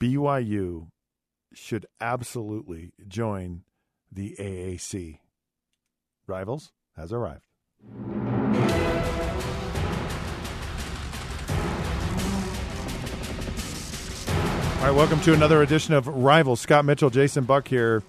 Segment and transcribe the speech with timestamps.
[0.00, 0.88] BYU
[1.54, 3.62] should absolutely join
[4.12, 5.20] the AAC.
[6.26, 7.46] Rivals has arrived.
[14.76, 16.60] All right, welcome to another edition of Rivals.
[16.60, 18.02] Scott Mitchell, Jason Buck here.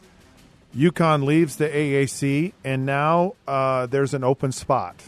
[0.75, 5.03] UConn leaves the AAC, and now uh, there's an open spot.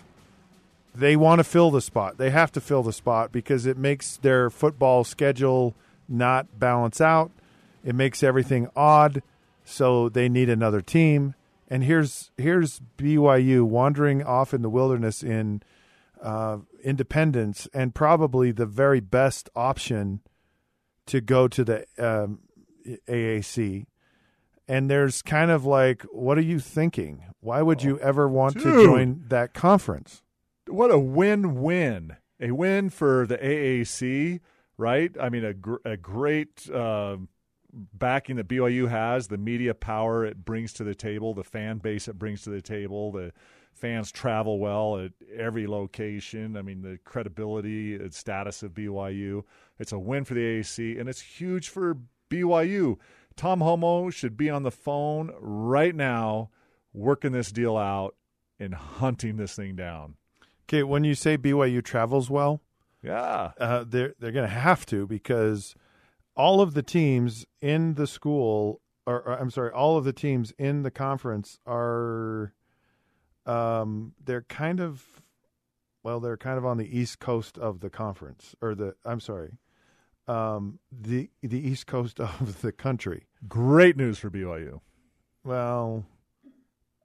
[0.96, 2.18] They want to fill the spot.
[2.18, 5.75] They have to fill the spot because it makes their football schedule
[6.10, 7.32] not balance out.
[7.84, 9.22] It makes everything odd,
[9.63, 11.35] so they need another team.
[11.70, 15.62] And here's here's BYU wandering off in the wilderness in
[16.22, 20.22] uh, Independence, and probably the very best option
[21.05, 22.40] to go to the um,
[23.07, 23.85] AAC.
[24.68, 27.23] And there's kind of like, what are you thinking?
[27.40, 30.21] Why would you ever want to join that conference?
[30.68, 32.18] What a win-win!
[32.40, 34.40] A win for the AAC,
[34.80, 35.12] right?
[35.20, 37.18] I mean, a gr- a great uh,
[37.72, 42.08] backing that BYU has, the media power it brings to the table, the fan base
[42.08, 43.34] it brings to the table, the
[43.74, 46.55] fans travel well at every location.
[46.55, 49.44] I mean, the credibility and status of BYU.
[49.77, 51.98] It's a win for the AAC, and it's huge for
[52.30, 52.98] BYU.
[53.36, 56.49] Tom Holmoe should be on the phone right now,
[56.93, 58.16] working this deal out
[58.60, 60.16] and hunting this thing down.
[60.68, 62.62] Okay, when you say BYU travels well,
[63.02, 63.52] Yeah.
[63.58, 65.75] uh, they're they're going to have to because
[66.36, 70.53] all of the teams in the school, or, or I'm sorry, all of the teams
[70.58, 72.53] in the conference are,
[73.46, 75.03] um, they're kind of,
[76.03, 79.58] well, they're kind of on the east coast of the conference, or the I'm sorry,
[80.28, 83.28] um, the the east coast of the country.
[83.47, 84.81] Great news for BYU.
[85.44, 86.06] Well,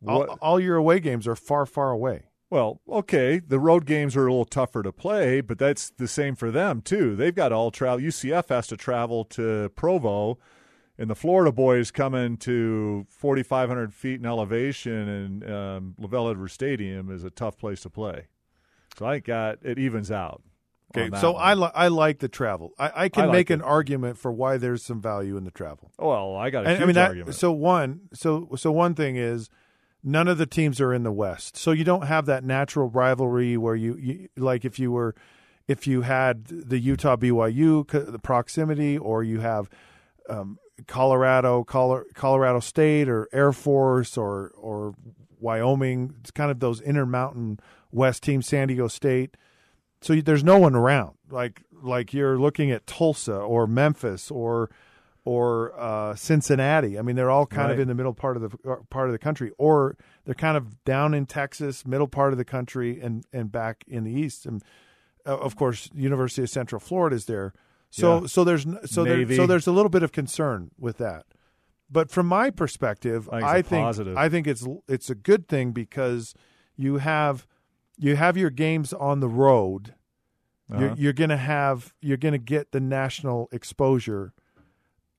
[0.06, 2.24] all, all your away games are far, far away.
[2.54, 6.36] Well, okay, the road games are a little tougher to play, but that's the same
[6.36, 7.16] for them too.
[7.16, 7.98] They've got all travel.
[7.98, 10.38] UCF has to travel to Provo,
[10.96, 17.10] and the Florida boys coming to 4,500 feet in elevation, and um, LaVell Edwards Stadium
[17.10, 18.28] is a tough place to play.
[18.96, 20.40] So I got it evens out.
[20.96, 21.42] Okay, so one.
[21.42, 22.70] I li- I like the travel.
[22.78, 23.54] I, I can I like make it.
[23.54, 25.90] an argument for why there's some value in the travel.
[25.98, 27.08] well, I got a And, huge I mean that.
[27.08, 27.34] argument.
[27.34, 29.50] So one, so so one thing is,
[30.04, 33.56] none of the teams are in the West, so you don't have that natural rivalry
[33.56, 35.14] where you, you like if you were,
[35.66, 39.68] if you had the Utah BYU the proximity, or you have
[40.28, 44.94] um, Colorado, Colorado State, or Air Force, or or
[45.40, 46.14] Wyoming.
[46.20, 47.60] It's kind of those Intermountain
[47.90, 49.36] West teams, San Diego State.
[50.00, 51.16] So there's no one around.
[51.30, 54.70] Like like you're looking at Tulsa or Memphis or
[55.24, 56.98] or uh, Cincinnati.
[56.98, 59.12] I mean, they're all kind of in the middle part of the uh, part of
[59.12, 63.24] the country, or they're kind of down in Texas, middle part of the country, and
[63.32, 64.44] and back in the east.
[64.46, 64.62] And
[65.26, 67.54] uh, of course, University of Central Florida is there.
[67.90, 68.26] So Yeah.
[68.26, 71.24] so there's so there, so there's a little bit of concern with that.
[71.90, 74.16] But from my perspective, I think it's think positive.
[74.16, 76.34] I think it's it's a good thing because
[76.76, 77.46] you have
[77.96, 79.94] you have your games on the road.
[80.70, 80.80] Uh-huh.
[80.80, 84.32] You're, you're going to have you're going to get the national exposure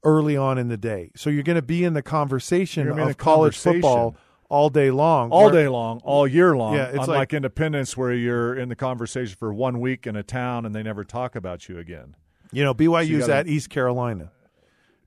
[0.05, 1.11] early on in the day.
[1.15, 3.81] So you're going to be in the conversation of gonna be in the college conversation.
[3.81, 4.15] football
[4.49, 5.31] all day long.
[5.31, 6.75] all where- day long, all year long.
[6.75, 10.23] Yeah, it's unlike like- Independence, where you're in the conversation for one week in a
[10.23, 12.15] town and they never talk about you again.
[12.51, 14.31] You know, BYU's gotta- at East Carolina,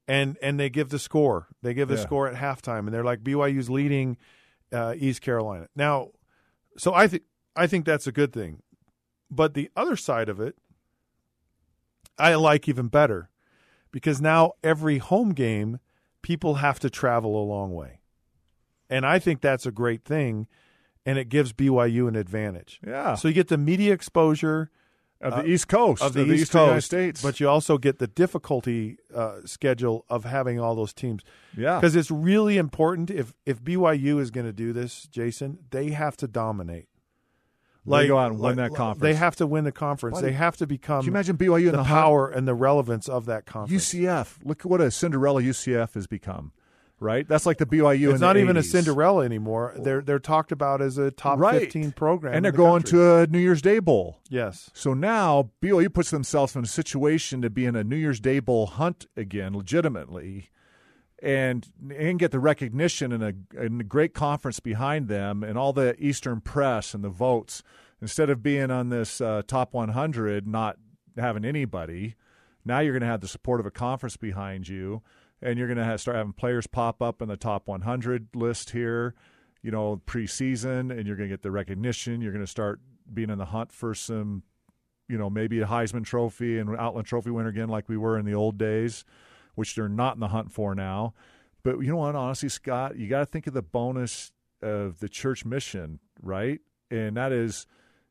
[0.08, 1.46] and and they give the score.
[1.62, 2.00] They give the Yeah.
[2.02, 4.16] score at halftime, and they're like BYU's leading
[4.72, 6.08] uh, East Carolina now.
[6.76, 7.22] So I think
[7.56, 8.60] I think that's a good thing,
[9.30, 10.56] but the other side of it,
[12.18, 13.30] I like even better,
[13.90, 15.80] because now every home game,
[16.22, 18.00] people have to travel a long way,
[18.90, 20.46] and I think that's a great thing,
[21.06, 22.80] and it gives BYU an advantage.
[22.86, 24.70] Yeah, So you get the media exposure
[25.20, 27.22] of the uh, East Coast of the East East United Coast, States.
[27.22, 31.22] but you also get the difficulty uh, schedule of having all those teams
[31.56, 33.10] yeah, because it's really important.
[33.10, 36.86] If if BYU is going to do this, Jason, they have to dominate.
[37.86, 39.00] They go out and win that conference.
[39.02, 40.18] They have to win the conference.
[40.18, 42.54] Buddy, they have to become Can you imagine BYU in the, the, power and the
[42.54, 43.92] relevance of that conference.
[43.94, 44.36] UCF.
[44.44, 46.52] Look what a Cinderella UCF has become.
[47.00, 48.08] Right, that's like the BYU.
[48.08, 49.72] in it's not even a Cinderella anymore.
[49.78, 51.60] They're they're talked about as a top Right.
[51.60, 52.98] fifteen program, and they're the going country.
[52.98, 54.18] to a New Year's Day bowl.
[54.28, 54.68] yes.
[54.74, 58.40] So now BYU puts themselves in a situation to be in a New Year's Day
[58.40, 60.50] bowl hunt again, legitimately,
[61.22, 61.66] and
[61.96, 66.40] and get the recognition and a, a great conference behind them, and all the Eastern
[66.40, 67.62] press and the votes.
[68.00, 70.76] Instead of being on this uh, top 100, not
[71.16, 72.14] having anybody,
[72.64, 75.02] now you're going to have the support of a conference behind you,
[75.42, 79.14] and you're going to start having players pop up in the top 100 list here.
[79.62, 82.20] You know, preseason, and you're going to get the recognition.
[82.20, 82.78] You're going to start
[83.12, 84.44] being in the hunt for some
[85.08, 88.26] you know, maybe a Heisman Trophy and Outland Trophy winner again, like we were in
[88.26, 89.04] the old days.
[89.58, 91.12] Which they're not in the hunt for now.
[91.64, 94.30] But you know what, honestly, Scott, you got to think of the bonus
[94.62, 96.60] of the church mission, right?
[96.92, 97.66] And that is,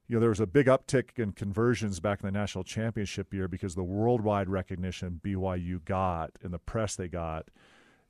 [0.10, 3.48] you know, there was a big uptick in conversions back in the national championship year
[3.48, 7.48] because the worldwide recognition BYU got and the press they got,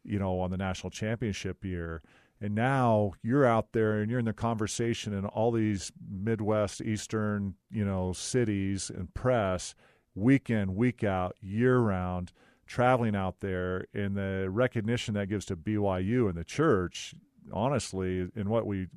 [0.03, 2.01] you know, on the national championship year.
[2.41, 7.53] And now you're out there and you're in the conversation in all these Midwest, Eastern,
[7.69, 9.75] you know, cities and press,
[10.15, 12.31] week in, week out, year round,
[12.67, 17.15] traveling out there, and the recognition that gives to BYU and the church,
[17.51, 18.87] honestly, in what we,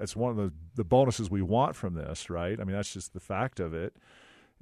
[0.00, 2.58] it's one of the, the bonuses we want from this, right?
[2.60, 3.96] I mean, that's just the fact of it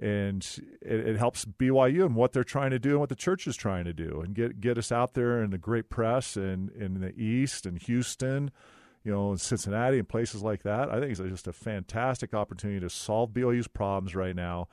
[0.01, 0.47] and
[0.81, 3.57] it, it, helps BYU and what they're trying to do and what the church is
[3.57, 7.01] trying to do, and get get us out there in the great press and in
[7.01, 8.53] the East and Houston,
[9.03, 10.89] you know, and Cincinnati and places like that.
[10.89, 14.69] I think it's just a fantastic opportunity to solve BYU's problems right now,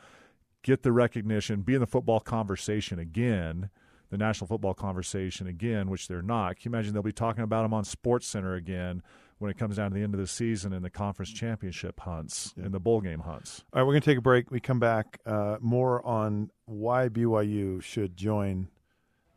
[0.65, 3.69] get the recognition, be in the football conversation again,
[4.09, 6.57] the national football conversation again, which they're not.
[6.59, 9.01] Can you imagine they'll be talking about them on Sports Center again?
[9.38, 12.53] when it comes down to the end of the season and the conference championship hunts
[12.56, 13.65] and the bowl game hunts.
[13.73, 14.50] All right, we're going to take a break.
[14.50, 18.69] We come back uh, more on why BYU should join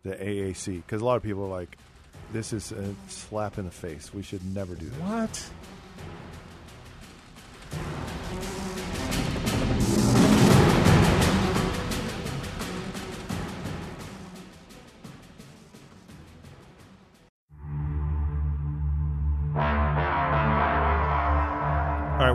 [0.05, 1.79] the AAC because a lot of people are like,
[2.33, 4.15] this is a slap in the face.
[4.15, 5.01] We should never do that.
[5.01, 5.51] What?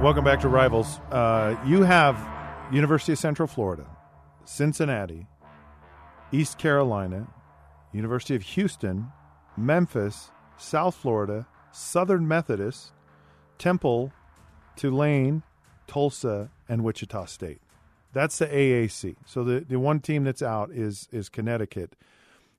[0.04, 1.00] Welcome back to Rivals.
[1.12, 2.18] Uh, you have
[2.74, 3.86] University of Central Florida,
[4.44, 5.28] Cincinnati,
[6.34, 7.26] East Carolina,
[7.94, 9.08] University of Houston,
[9.56, 12.92] Memphis, South Florida, Southern Methodist,
[13.58, 14.12] Temple,
[14.76, 15.42] Tulane,
[15.88, 17.62] Tulsa, and Wichita State.
[18.12, 19.16] That's the AAC.
[19.26, 21.96] So the, the one team that's out is is Connecticut.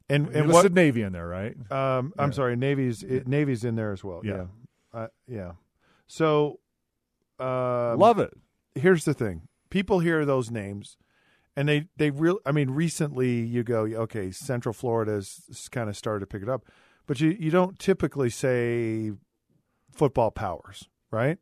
[0.09, 1.55] And and what Navy in there, right?
[1.71, 4.23] Um, I'm sorry, Navy's it, Navy's in there as well.
[4.25, 4.47] Yeah,
[4.95, 4.99] yeah.
[4.99, 5.53] Uh, yeah.
[6.07, 6.61] So
[7.39, 8.33] um, Love it.
[8.75, 10.97] Here's the thing: people hear those names,
[11.57, 12.39] and they they real.
[12.45, 16.65] I mean, recently you go, okay, Central Florida's kind of started to pick it up,
[17.07, 19.13] but you you don't typically say
[19.93, 21.39] football powers, right?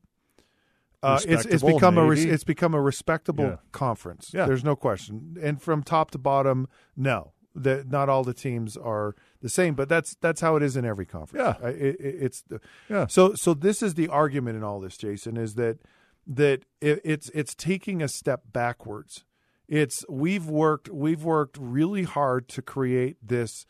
[1.03, 2.31] Uh, it's it's become Navy.
[2.31, 3.57] a it's become a respectable yeah.
[3.73, 4.31] conference.
[4.33, 4.47] Yeah.
[4.47, 5.37] There's no question.
[5.43, 9.89] And from top to bottom, no, that not all the teams are the same, but
[9.89, 11.57] that's that's how it is in every conference.
[11.61, 13.07] Yeah, it, it, it's the, yeah.
[13.07, 15.79] So so this is the argument in all this, Jason, is that
[16.27, 19.25] that it, it's it's taking a step backwards.
[19.69, 23.67] It's we've worked we've worked really hard to create this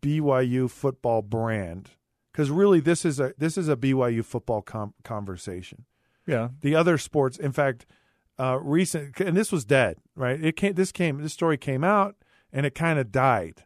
[0.00, 1.90] BYU football brand
[2.32, 5.84] because really this is a this is a BYU football com- conversation.
[6.26, 7.84] Yeah, the other sports, in fact,
[8.38, 10.42] uh, recent and this was dead, right?
[10.42, 12.16] It came this came this story came out
[12.54, 13.64] and it kind of died.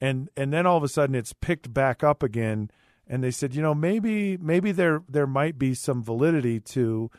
[0.00, 2.70] And and then all of a sudden it's picked back up again
[3.06, 7.10] and they said, you know, maybe maybe there there might be some validity to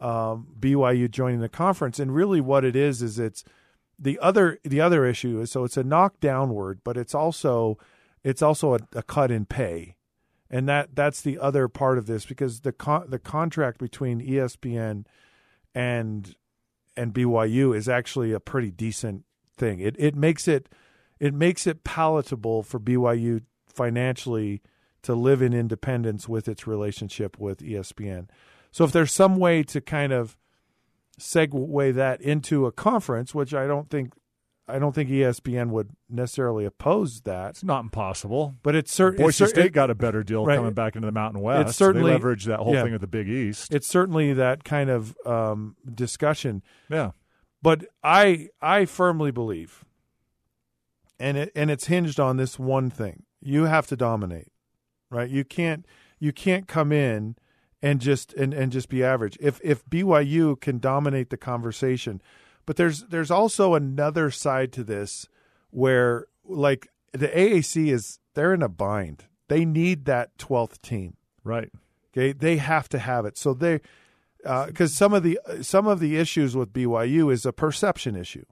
[0.00, 2.00] um, BYU joining the conference.
[2.00, 3.44] And really what it is is it's
[3.98, 7.78] the other the other issue is so it's a knock downward, but it's also
[8.24, 9.96] it's also a, a cut in pay.
[10.50, 15.04] And that that's the other part of this because the con- the contract between ESPN
[15.74, 16.34] and
[16.96, 19.24] and BYU is actually a pretty decent
[19.56, 19.80] thing.
[19.80, 20.68] It it makes it
[21.20, 24.62] it makes it palatable for BYU financially
[25.02, 28.28] to live in independence with its relationship with ESPN.
[28.70, 30.36] So if there's some way to kind of
[31.20, 34.12] segue that into a conference, which I don't think
[34.66, 37.50] I don't think ESPN would necessarily oppose that.
[37.50, 40.56] It's not impossible, but it's certainly Boise State got a better deal right.
[40.56, 41.68] coming back into the Mountain West.
[41.68, 43.74] It's certainly leveraged that whole yeah, thing with the Big East.
[43.74, 46.62] It's certainly that kind of um, discussion.
[46.88, 47.10] Yeah,
[47.64, 49.86] but I I firmly believe,
[51.18, 54.52] and it and it's hinged on this one thing: you have to dominate,
[55.08, 55.30] right?
[55.30, 55.86] You can't
[56.18, 57.36] you can't come in
[57.80, 59.38] and just and, and just be average.
[59.40, 62.20] If if BYU can dominate the conversation,
[62.66, 65.26] but there's there's also another side to this
[65.70, 69.24] where like the AAC is they're in a bind.
[69.48, 71.72] They need that twelfth team, right?
[72.12, 73.38] Okay, they have to have it.
[73.38, 73.80] So they
[74.44, 78.44] because uh, some of the some of the issues with BYU is a perception issue.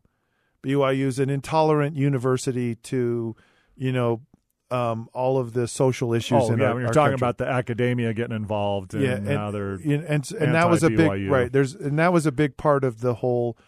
[0.62, 3.36] BYU is an intolerant university to,
[3.76, 4.22] you know,
[4.70, 6.44] um, all of the social issues.
[6.44, 7.24] Oh, in yeah, our, when you're our talking country.
[7.26, 10.82] about the academia getting involved, and yeah, and now they're and and, and that was
[10.82, 11.52] a big right.
[11.52, 13.58] There's and that was a big part of the whole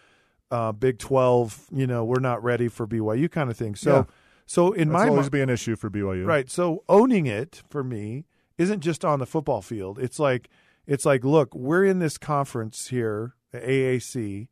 [0.49, 1.67] uh, Big Twelve.
[1.71, 3.75] You know, we're not ready for BYU kind of thing.
[3.75, 4.03] So, yeah.
[4.47, 6.49] so in That's my always be an issue for BYU, right?
[6.49, 8.25] So owning it for me
[8.57, 9.99] isn't just on the football field.
[9.99, 10.49] It's like
[10.87, 14.47] it's like, look, we're in this conference here, the AAC,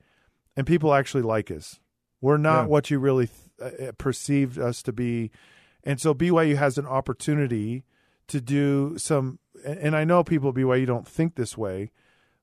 [0.56, 1.80] and people actually like us.
[2.22, 2.68] We're not yeah.
[2.68, 5.32] what you really th- uh, uh, perceived us to be,
[5.84, 7.84] And so BYU has an opportunity
[8.28, 11.92] to do some and I know people at BYU don't think this way,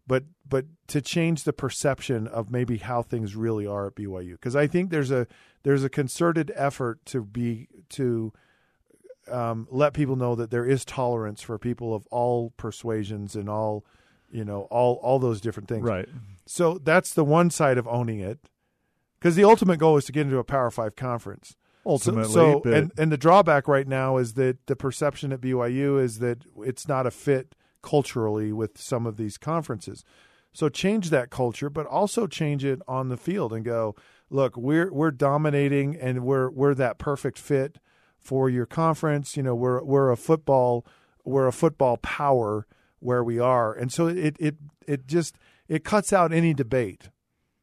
[0.06, 4.56] but but to change the perception of maybe how things really are at BYU because
[4.56, 5.26] I think there's a
[5.62, 8.32] there's a concerted effort to be to
[9.30, 13.84] um, let people know that there is tolerance for people of all persuasions and all
[14.30, 15.84] you know all all those different things.
[15.84, 16.08] Right.
[16.46, 18.38] So that's the one side of owning it
[19.18, 21.56] because the ultimate goal is to get into a Power Five conference.
[21.86, 26.02] Ultimately, so, but- and and the drawback right now is that the perception at BYU
[26.02, 30.04] is that it's not a fit culturally with some of these conferences.
[30.52, 33.94] So change that culture, but also change it on the field and go,
[34.30, 37.78] look, we're we're dominating and we're we're that perfect fit
[38.20, 39.36] for your conference.
[39.36, 40.86] You know, we're we're a football
[41.24, 42.66] we're a football power
[43.00, 45.36] where we are, and so it it it just
[45.68, 47.08] it cuts out any debate.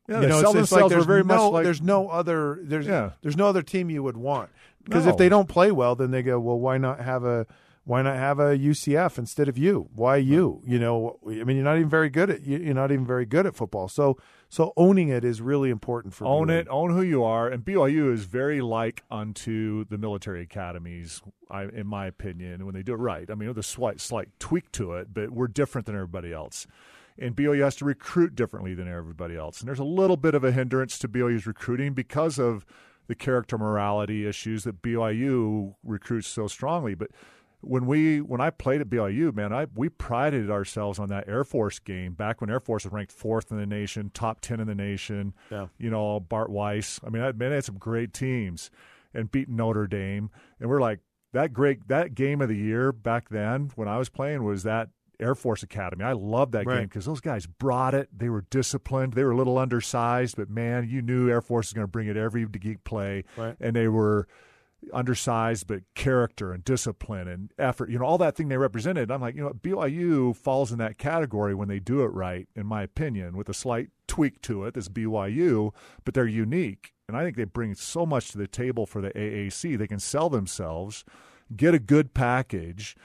[0.10, 1.82] yeah, you know, sell it's, it's like themselves there's are very no, much like there's
[1.82, 3.12] no other there's Yeah.
[3.22, 4.50] there's no other team you would want
[4.84, 5.12] because No.
[5.12, 7.46] if they don't play well, then they go, well, why not have a
[7.84, 9.90] why not have a UCF instead of you?
[9.96, 10.62] Why you?
[10.66, 13.46] You know, I mean, you're not even very good at you're not even very good
[13.46, 13.88] at football.
[13.88, 14.18] So
[14.50, 16.60] so owning it is really important for own BYU.
[16.60, 21.64] it, own who you are, and BYU is very like unto the military academies, I,
[21.64, 23.30] in my opinion, when they do it right.
[23.30, 26.66] I mean, there's a slight, slight tweak to it, but we're different than everybody else.
[27.20, 29.60] And BYU has to recruit differently than everybody else.
[29.60, 32.66] And there's a little bit of a hindrance to BYU's recruiting because of
[33.08, 36.94] the character morality issues that BYU recruits so strongly.
[36.94, 37.10] But
[37.70, 41.44] when we when I played at BYU, man, I we prided ourselves on that Air
[41.44, 44.68] Force game back when Air Force was ranked fourth in the nation, top ten in
[44.68, 45.34] the nation.
[45.52, 45.68] Yeah.
[45.78, 47.00] You know, Bart Weiss.
[47.06, 48.70] I mean, I, man, they had some great teams
[49.14, 50.30] and beat Notre Dame.
[50.60, 51.00] And we're like
[51.34, 54.90] that great that game of the year back then when I was playing was that
[55.20, 56.04] Air Force Academy.
[56.04, 56.78] I loved that Right.
[56.80, 58.08] game because those guys brought it.
[58.16, 59.14] They were disciplined.
[59.14, 62.08] They were a little undersized, but man, you knew Air Force was going to bring
[62.08, 63.24] it every geek play.
[63.36, 63.56] Right.
[63.60, 64.28] And they were
[64.94, 69.12] undersized, but character and discipline and effort, you know, all that thing they represented.
[69.12, 72.66] I'm like, you know, BYU falls in that category when they do it right, in
[72.66, 74.74] my opinion, with a slight tweak to it.
[74.74, 75.74] This BYU,
[76.06, 76.94] but they're unique.
[77.08, 79.78] And I think they bring so much to the table for the AAC.
[79.78, 81.06] They can sell themselves,
[81.56, 82.96] get a good package.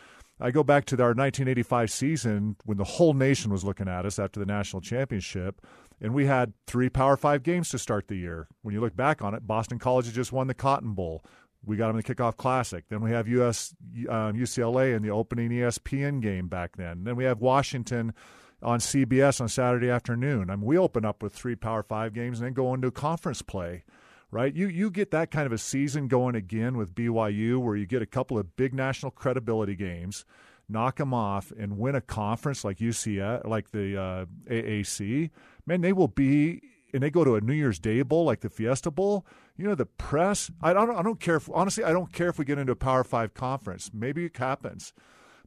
[0.40, 4.18] I go back to our 1985 season when the whole nation was looking at us
[4.18, 5.64] after the national championship,
[6.00, 8.48] and we had three Power Five games to start the year.
[8.62, 11.24] When you look back on it, Boston College had just won the Cotton Bowl.
[11.64, 12.84] We got them in the kickoff classic.
[12.88, 13.74] Then we have US
[14.08, 17.04] um, UCLA in the opening ESPN game back then.
[17.04, 18.14] Then we have Washington
[18.62, 20.50] on CBS on Saturday afternoon.
[20.50, 23.42] I mean, we open up with three Power Five games and then go into conference
[23.42, 23.84] play
[24.32, 24.56] right?
[24.56, 28.02] You you get that kind of a season going again with BYU, where you get
[28.02, 30.24] a couple of big national credibility games,
[30.68, 35.30] knock them off, and win a conference like UCF, like the uh, AAC.
[35.66, 36.60] Man, they will be,
[36.92, 39.24] and they go to a New Year's Day bowl like the Fiesta Bowl.
[39.56, 40.50] You know, the press.
[40.60, 40.90] I don't.
[40.90, 41.36] I don't care.
[41.36, 43.90] If, honestly, I don't care if we get into a Power Five conference.
[43.92, 44.92] Maybe it happens.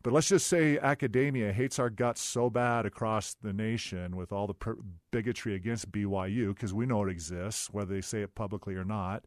[0.06, 4.46] But let's just say academia hates our guts so bad across the nation with all
[4.46, 4.78] the per-
[5.10, 9.26] bigotry against BYU because we know it exists, whether they say it publicly or not.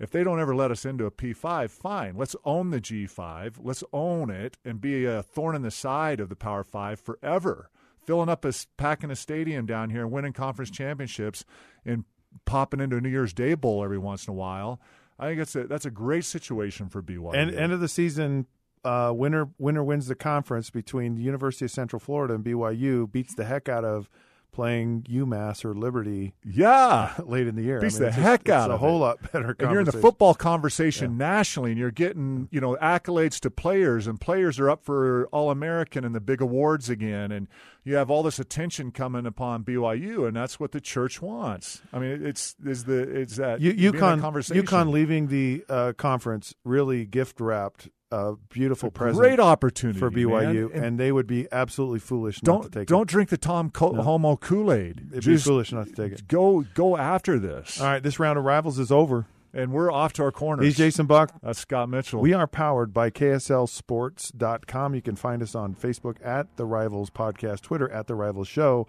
[0.00, 2.16] If they don't ever let us into a P5, fine.
[2.16, 3.58] Let's own the G5.
[3.60, 7.70] Let's own it and be a thorn in the side of the Power Five forever.
[8.04, 11.44] Filling up a packing a stadium down here, winning conference championships,
[11.84, 12.04] and
[12.44, 14.80] popping into a New Year's Day bowl every once in a while.
[15.18, 17.34] I think that's a that's a great situation for BYU.
[17.34, 18.46] And end of the season,
[18.84, 23.10] uh, winner winner wins the conference between the University of Central Florida and BYU.
[23.10, 24.08] Beats the heck out of
[24.52, 27.80] playing UMass or Liberty yeah, late in the year.
[27.80, 29.00] Beats I mean, the just- heck it's out a of whole it.
[29.00, 29.56] lot better.
[29.58, 34.06] and you're in the football conversation nationally, and you're getting you know accolades to players,
[34.06, 37.48] and players are up for All American and the big awards again, and
[37.84, 41.80] you have all this attention coming upon BYU, and that's what the church wants.
[41.92, 44.64] I mean, it's is the it's that U- that UConn, conversation.
[44.66, 50.72] UConn leaving the uh, conference really gift wrapped a beautiful present great opportunity for BYU,
[50.74, 50.84] man.
[50.84, 53.92] and, they would be absolutely foolish not to don't take don't drink the Tom Co-
[53.94, 55.08] Holmoe Kool Aid.
[55.12, 56.26] It'd be foolish not to take it.
[56.28, 59.26] Go go after this, All right, this round of rivals is over.
[59.52, 60.64] and we're off to our corners.
[60.64, 61.32] He's Jason Buck.
[61.42, 62.20] That's Scott Mitchell.
[62.20, 64.94] We are powered by KSLSports.com.
[64.94, 68.86] You can find us on Facebook at The Rivals Podcast, Twitter at The Rivals Show.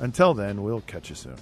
[0.00, 1.36] Until then, we'll catch you soon.